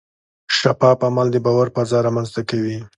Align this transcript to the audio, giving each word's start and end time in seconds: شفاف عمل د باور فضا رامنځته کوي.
شفاف 0.59 0.99
عمل 1.09 1.27
د 1.31 1.37
باور 1.45 1.67
فضا 1.75 1.99
رامنځته 2.07 2.41
کوي. 2.49 2.77